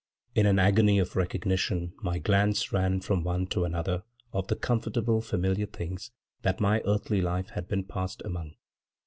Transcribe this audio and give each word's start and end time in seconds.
In 0.33 0.47
an 0.47 0.57
agony 0.57 0.97
of 0.97 1.15
recognition 1.15 1.93
my 2.01 2.17
glance 2.17 2.73
ran 2.73 3.01
from 3.01 3.23
one 3.23 3.45
to 3.49 3.65
another 3.65 4.01
of 4.33 4.47
the 4.47 4.55
comfortable, 4.55 5.21
familiar 5.21 5.67
things 5.67 6.09
that 6.41 6.59
my 6.59 6.81
earthly 6.87 7.21
life 7.21 7.51
had 7.51 7.67
been 7.67 7.83
passed 7.83 8.23
among. 8.25 8.55